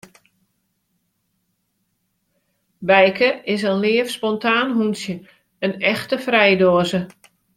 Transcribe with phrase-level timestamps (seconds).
[2.77, 5.15] Bijke is in leaf, spontaan hûntsje,
[5.65, 7.01] in echte frijdoaze.